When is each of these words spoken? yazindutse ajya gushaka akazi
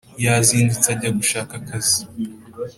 yazindutse 0.23 0.87
ajya 0.93 1.09
gushaka 1.19 1.51
akazi 1.61 1.99